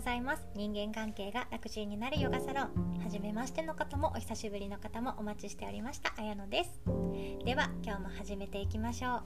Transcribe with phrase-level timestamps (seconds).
[0.00, 0.42] ございます。
[0.54, 3.00] 人間関係が楽ちんになるヨガサロン。
[3.02, 6.14] 初めましての方もお久しぶりの方もお待ちしておりました。
[6.16, 6.80] 綾乃です。
[7.44, 9.22] では今日も始めていきましょう。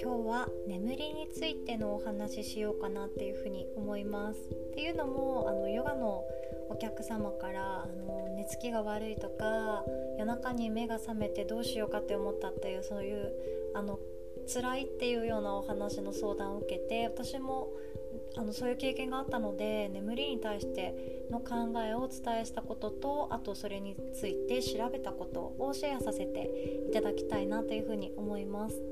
[0.00, 4.38] 今日は眠りについてのお話ししようかなっていうふうに思います。
[4.38, 6.22] っていうのもあのヨガの
[6.70, 9.84] お客様からあの寝つきが悪いとか
[10.18, 13.32] 夜中に目が覚めてどうしようかって思ったっていうそういう
[13.74, 13.98] あの
[14.52, 17.68] 辛いっていうようなお話の相談を受けて私も
[18.36, 26.50] あのそういう経験があったので眠りに対しての考えをお伝えしたこととあとそれについて調べたことをシェアさせて
[26.88, 28.82] いただきたいなというふうに思います。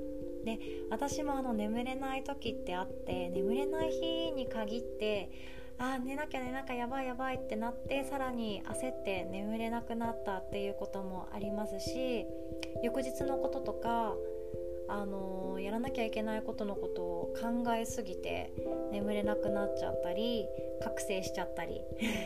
[0.44, 0.58] で
[0.90, 5.30] 私もあの眠れない時ってあって眠れない日に限って
[5.78, 12.26] あ寝なきゃ寝なきゃやばいやばいってなってさらに焦って眠れなくなったっていうこともありますし
[12.82, 14.14] 翌日のこととか
[14.88, 18.52] あのやらなきゃいけないことのことを考えすぎて
[18.90, 20.46] 眠れなくなっちゃったり
[20.82, 21.80] 覚醒しちゃったり。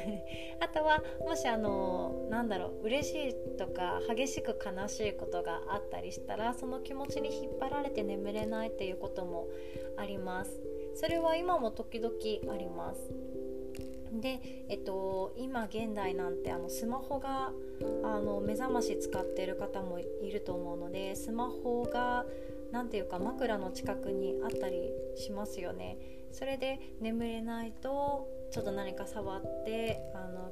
[0.59, 9.47] あとはもしあのなんだろう嬉しいとか激しく悲しいことがあったりしたらその気持ちに引っ張られて眠れないっていうことも
[9.97, 10.61] あります。
[10.95, 12.15] それは今も時々
[12.53, 13.36] あります。
[14.21, 17.53] で、えっと、今現代なんてあのスマホが
[18.05, 22.25] あの目覚まし使ってる方もいると思うのでスマホが
[22.73, 25.99] 何ていうか枕の近くにあったりしますよね。
[26.33, 30.01] それで眠れないとちょっと何か触って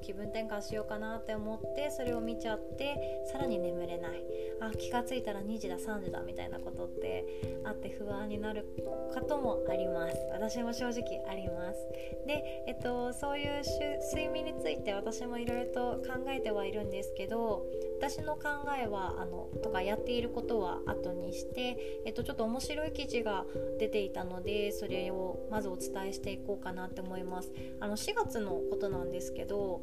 [0.04, 4.22] 気分転換しようかなって思ってそれを見ちゃってさらに眠れない。
[4.60, 7.24] あ気が付いたら2時だ3時だみたいなことって
[7.64, 8.64] あって不安になる
[9.12, 10.16] こともあります。
[10.32, 11.88] 私も正直あります。
[12.26, 13.62] で、えっと、そういう
[14.10, 17.66] 睡眠について私もいろいろと考えてはいるんですけど
[17.98, 18.42] 私の考
[18.78, 23.44] えはあのとかやっていることは後にして、えっと、ちょっと面白い記事が
[23.78, 27.52] 出ていたのでそれをまずお伝えしていこうかなって思います。
[27.80, 29.80] あの4月のことなんですけど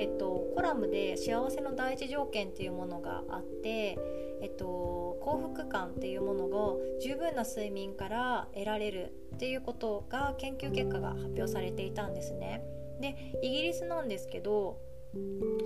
[0.00, 3.98] えっと、コラムで幸せの第一条件っていうものがあって、
[4.40, 6.56] えっと、幸福感っていうものが
[7.02, 12.62] 十分な睡眠から得られるっていうことが研究結果が発表されていたんですね。
[12.98, 14.78] でイギリスなんですけど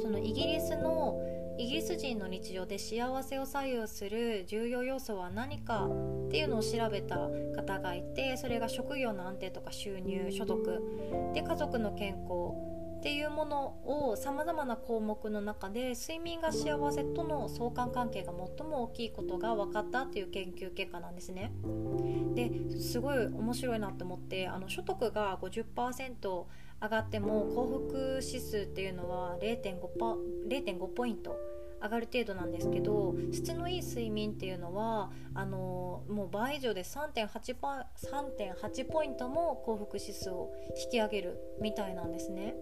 [0.03, 1.21] そのイギリスの
[1.57, 5.87] イギリス人の日常で幸せを左右する重要要素は何か
[6.27, 10.83] っていうのを調べた方がいてそれが職業の安定とか収入所得
[11.33, 12.74] で家族の健康
[13.05, 21.53] っていうものをさまざまな項目の中で睡眠が幸せとの相関関係が最も大きいことが分かったっていう研究結果なんですね。
[22.35, 26.45] ですごい面白いなと思ってあの所得が50%
[26.81, 31.37] 上がっても幸福指数っていうのは 0.5, ポイント
[31.85, 40.51] 上がる程度なんですけど質のいい睡眠っていうのはあのもう倍以上で3.8ポ3.8ポイントも幸福指数を
[40.83, 42.55] 引き上げるみたいなんですね。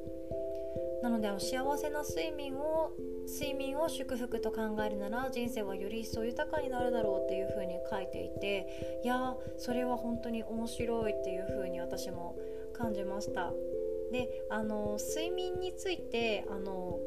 [1.03, 2.93] なのであの幸せな睡眠を
[3.27, 12.37] 睡眠を祝福と考えるなら人生はより一層豊かになるだろうっていう風に書いていていやそれは本当に面白いっていう風に私も
[12.73, 13.53] 感じました
[14.13, 16.99] であの睡眠についてあの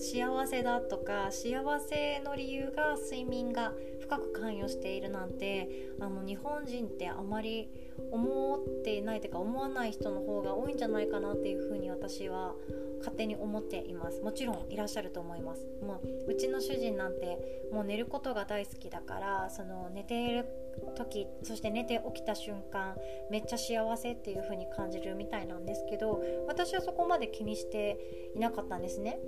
[0.00, 5.68] 幸せだとか幸せの理由が睡眠が深く関与しているなんて
[6.00, 7.68] あの日本人ってあまり
[8.10, 12.54] 思っていないというか思わない人の方が多いんじゃないかなっていうふうに私は
[13.00, 14.20] 勝手に思っています。
[14.22, 15.66] もちろんいらっしゃると思います。
[15.82, 20.46] もううちの主人なんてもう寝ることが大好きだからその寝ている
[20.96, 22.96] 時そして寝て起きた瞬間
[23.30, 27.98] めっちゃ幸せっていう風に感じるみたいなんですけど私はそこまで気にして
[28.34, 29.18] いなかったんですね。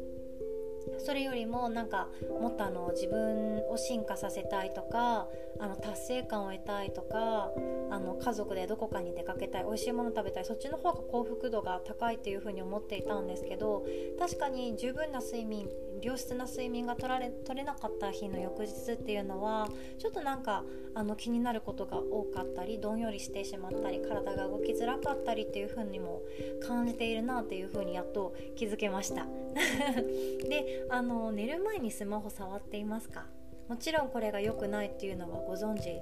[0.98, 2.08] それよりもなんか
[2.40, 5.28] もっとあの自分を進化させたいとか
[5.58, 7.50] あの達成感を得たいとか
[7.90, 13.84] あの家族でどこかに出かけたい美味しいもの食べたいそっちの方が幸福度が高いっていうふうに思っていたんですけど
[14.18, 15.68] 確かに十分な睡眠
[16.02, 19.68] 良質な睡眠が取られ取れなかった日の翌日っていうのは
[19.98, 20.64] ちょっとなんか
[20.94, 26.22] あの気になることが多かったりどんよりしてしまったり体が動きづらかったりっていう風にも
[26.66, 29.26] 感じているなっていう風にやっと気づけました。
[30.48, 33.26] であの寝る前にスマホ触っていますか？
[33.68, 36.00] もちろんこれが良くないっていうのはご存知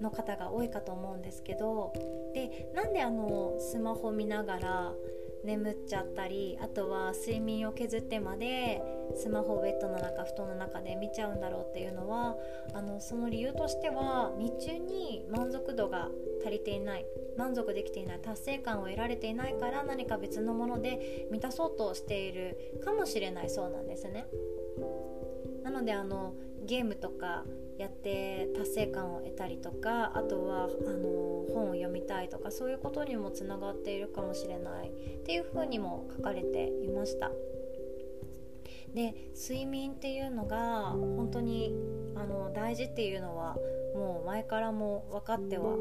[0.00, 1.92] の方が多いかと思うんですけど
[2.34, 4.92] でなんであのスマホ見ながら
[5.44, 8.82] 眠っちゃったりあとは睡眠を削ってまで
[9.16, 12.36] スマホをベッドの中布団の中で見ちゃうんだろうっていうのは
[12.74, 16.08] あのその理由としては日中に満足度が
[16.42, 17.06] 足りていない
[17.36, 24.26] 満足できていない達成感を得られていないから何か別のもので満たそうとしているかもしれないそうなんですね。
[25.68, 26.32] なのであの
[26.66, 27.44] ゲームとか
[27.76, 34.92] やって達成感を得たりとかあとはあの本を読みたいとかそういうことにもつながっているかもしれないっ
[35.26, 37.30] ていうふうにも書かれていました。
[38.94, 41.74] で睡眠っていうのが本当に
[42.16, 43.58] あの大事っていうのは
[43.94, 45.76] もう前からも分かっては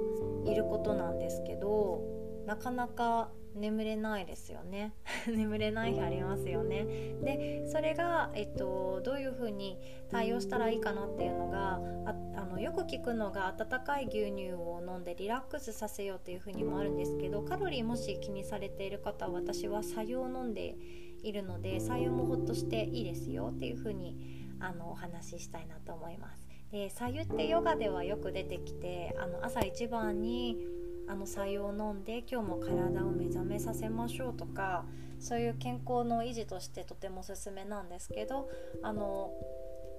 [0.46, 2.02] いることなんですけど
[2.48, 4.94] なかなか眠れないですよね
[5.28, 6.86] 眠れない日ありますよね
[7.22, 9.78] でそれが、えっと、どういうふうに
[10.10, 20.78] 対応したらいいかなっていうのがあのよく聞くのが温かい牛乳を飲んでリラックスさせようっていうふうにもあるんですけどカロリーもし気にされている方は私は白湯を飲んで
[21.22, 26.48] いるので白湯もほっとしていいですよっていうふうにあのお話ししたいなと思います。
[26.72, 30.58] で白湯ってヨガではよく出てきてあの朝一番に
[31.08, 34.86] あの白湯を飲んで今日も体を目覚めさせましょうとか
[35.20, 38.50] そういう健康の維持としてとてもおすすめなんですけど
[38.84, 39.32] あの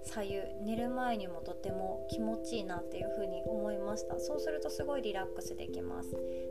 [0.04, 4.18] 左右寝る前にもとても気持ちいいなっていう風に思いました。
[4.20, 6.10] そうするとすごいリラックスできます。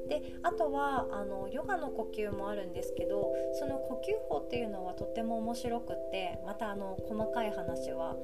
[0.09, 8.15] であとはあのヨガの呼吸もあるんですけどその呼吸法っていうのはとても面白くってまたあの細かい話は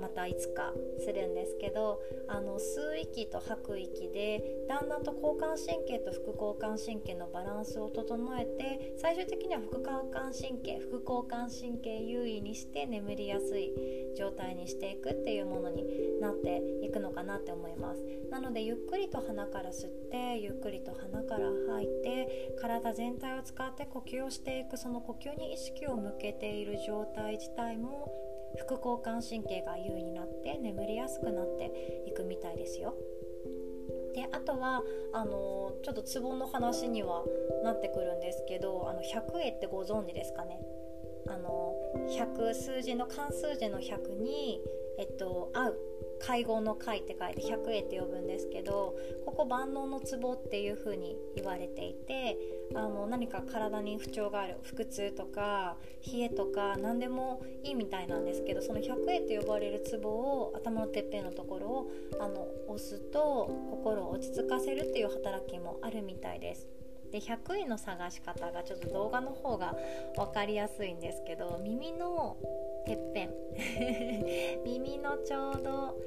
[0.00, 13.72] またいつかするんですけどあの吸う息と吐く息でだんだんと交感神経と副交感神経のバランスを整えて最終的には副交感神経副交感神経優位にして眠りやすい
[14.16, 15.84] 状態にしていくっていうものに
[16.20, 18.02] なっていくのかなって思います。
[18.30, 28.25] なのでゆっくりと鼻から吸ってゆっくりと鼻から吐いて体全体を使って呼吸をしていくその呼吸に意識を向けている状態自体も
[28.56, 32.94] 副交感神経が優位になって眠りやすくなっていくみたいですよ。
[34.14, 34.82] であとは
[35.12, 37.22] あのちょっとツボの話には
[37.62, 40.58] なってくるんですけどあの100絵ってご存知ですかね
[41.28, 41.74] あの
[42.08, 44.62] 100数字の漢数字の100に、
[44.98, 45.78] えっと、合う
[46.18, 52.38] 会合の会って書いて百会って呼ぶんですけどここ万能のツボっていう風に言われていて
[52.74, 55.76] あの何か体に不調がある腹痛とか
[56.06, 61.90] 冷えとか何でもいいみたいなんですけどその百会って呼ばれるツボを頭のてっぺんのところを
[62.20, 66.68] あの押すと心を落ち着かせるっていう働きもあるみたいです。
[67.10, 69.76] で100位の探し方がちょっと動画の方が
[70.16, 72.36] 分かりやすいんですけど耳の
[72.86, 73.30] てっぺん。
[74.64, 75.98] 耳のちょうど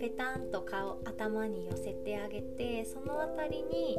[0.00, 3.98] ペタンと顔頭に寄せてあげてその辺りに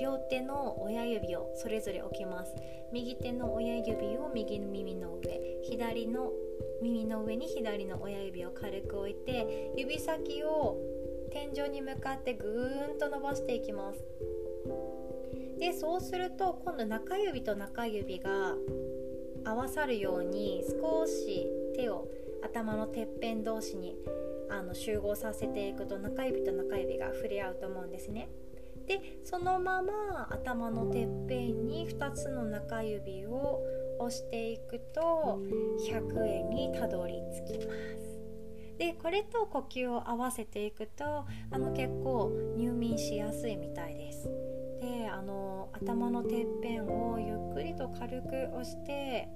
[0.00, 2.54] 両手の親指をそれぞれ置きます。
[2.92, 6.32] 右手の親指を右の耳の上左の
[6.80, 10.78] 耳の上に左の親指を軽く置いて指先を
[11.30, 14.04] 天井に向かってぐーんと伸ばしていきます。
[15.58, 18.54] でそうすると今度中指と中指が
[19.44, 21.46] 合わさるように少し
[21.76, 22.08] 手を
[22.44, 23.96] 頭のてっぺん同士に
[24.50, 28.28] あの集合させていくと中指と中指が触れ合うと思うんですね。
[28.86, 33.60] でそのまま頭のてっぺんに2つの中指を
[34.00, 35.40] 押していくと
[35.88, 37.14] 100円にたどり
[37.46, 38.20] 着きます。
[38.78, 41.26] でこれと呼吸を合わせていくとあ
[41.58, 43.91] の結構入眠しやすいみたい。
[45.22, 49.28] あの頭のてっぺんをゆっくりと軽く押して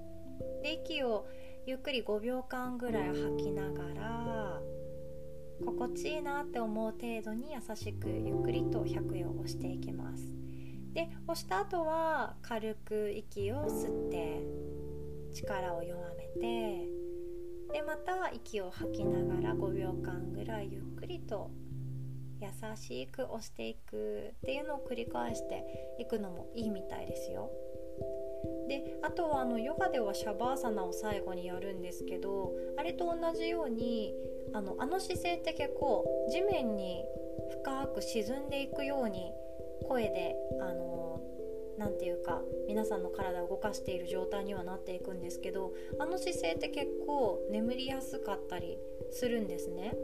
[0.64, 1.28] で息を
[1.64, 4.60] ゆっくり5秒間ぐらい吐きながら
[5.64, 10.28] 心地いいなって思う程度に優しくゆっくりと100を押していきます。
[10.92, 14.42] で押した後は軽く息を吸って
[15.34, 16.88] 力を弱めて
[17.72, 21.52] でまた息を吐きながら5秒間ぐらいゆっくりと
[22.40, 27.50] 優しく押していくっていうのを繰り返していくのもいいみたいですよ。
[28.68, 34.12] であとはあのヨガではシャバーサナを最後にやるんですけどあれと同じように
[34.52, 37.04] あのあの姿勢って結構地面に
[37.62, 39.32] 深く沈んでいくように
[39.88, 41.20] 声であの
[41.78, 48.78] なていうか皆さんの体を動かしている状態にはなっていくんですけどあの姿勢って結構眠りやすかったり
[49.10, 49.94] するんですね。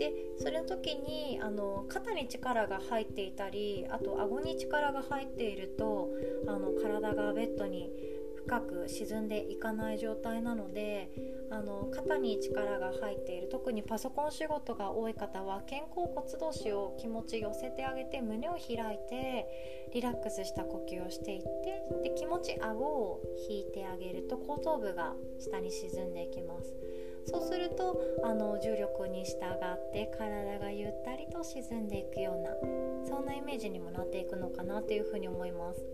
[0.00, 6.08] でその時にあの肩に力が入っていたりあと顎に力が入っていると
[6.48, 7.90] あの体がベッドに
[8.34, 11.10] 深く沈んでいかない状態なので
[11.50, 19.46] あの肩に力が入っている特にパソコン仕事が多い方は肩甲骨同士を気持ち寄せてあげて胸を開いて
[19.92, 26.74] リラックスした呼吸をしていってで気持ち顎を引いてあげると後頭部が下に沈んでいきます。
[27.26, 32.50] そうするとあの重力に従って体がゆったりと沈んでいくような
[33.08, 35.84] そんなイメージにもなっていくのかなっていうふうに思います。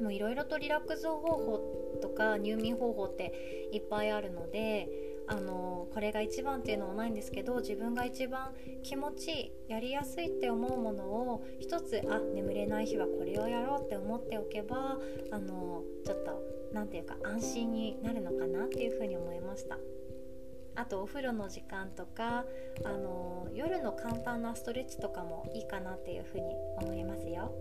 [0.00, 1.58] もういろいろとリラックス方法
[2.02, 4.88] とか入眠方法っていっぱいあるので
[5.26, 14.98] あのこれが一番っていうのはないんですけど自分が一番気持ちいいやりやすいって思うものを一つあ眠れない日はこれをやろうって思っておけば
[15.30, 19.78] あのちょっと何て言うか安心になるのかなっていうふうに思いました。
[20.76, 22.44] あとお風呂の時間とか
[22.84, 27.52] あの夜の簡単なストレッチとかもいいかなっていうふうに思いますよ。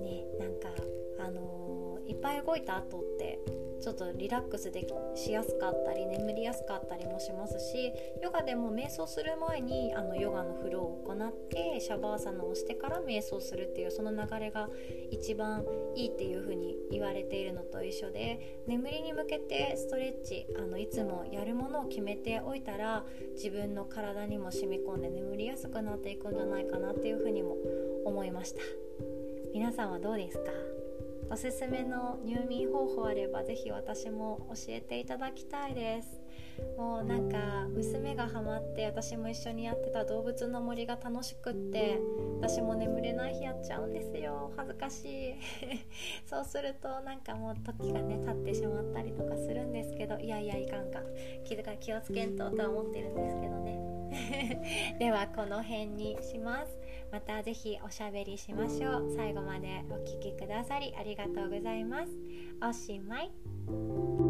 [0.00, 0.68] ねなんか
[1.18, 3.38] あのいっぱい動いた後って
[3.80, 7.92] ちょっとリラックスでしやすかったり眠りやすかったりもしますし
[8.22, 14.68] ヨガでも瞑想する前にあのヨガのフローを行ってシャバーサナをしてから瞑想するっていうその流れが
[15.10, 15.64] 一番
[15.94, 23.04] いいっていう風に言われているのと一緒で眠りに向けてストレッチあのいつもやるものを決めておいたら
[23.34, 27.56] 自分の体にも染み込んで眠りやすくなっていくんじゃないかなっていう風にも
[28.04, 28.60] 思いました。
[29.52, 30.75] 皆さんはどうですか？
[31.30, 36.26] おすすめの入眠方法あればぜひ私も教えていただきたいです。
[36.78, 41.98] もうなんか娘がハマって私も一緒にやってた動物の森が楽しくって
[42.40, 45.34] 私も眠れない日やっちゃうんですよ恥ずかしい
[46.24, 51.02] そうするとなんかもう時がね経ってしまったりとかするんですけどいやいやいかんか
[51.44, 53.96] 気気をつけんととは思ってるんですけどね。
[54.98, 56.78] ではこの辺にします。
[57.12, 59.14] また是非おしゃべりしましょう。
[59.16, 62.12] 最後までお聴きくださりありがとうございます。
[62.62, 64.25] おしまい。